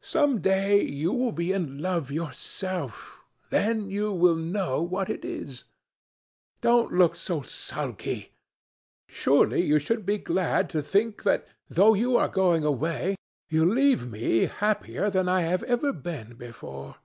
[0.00, 3.18] Some day you will be in love yourself.
[3.50, 5.64] Then you will know what it is.
[6.62, 8.32] Don't look so sulky.
[9.06, 13.16] Surely you should be glad to think that, though you are going away,
[13.50, 16.96] you leave me happier than I have ever been before.